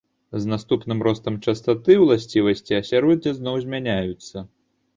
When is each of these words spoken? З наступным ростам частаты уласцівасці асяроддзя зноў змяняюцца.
З 0.43 0.47
наступным 0.53 1.03
ростам 1.07 1.37
частаты 1.51 1.99
уласцівасці 2.05 2.81
асяроддзя 2.81 3.37
зноў 3.39 3.63
змяняюцца. 3.69 4.37